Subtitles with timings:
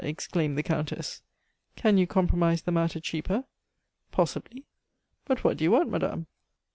[0.03, 1.21] exclaimed the Countess.
[1.75, 3.43] "Can you compromise the matter cheaper?"
[4.11, 4.63] "Possibly."
[5.25, 6.25] "But what do you want, madame?"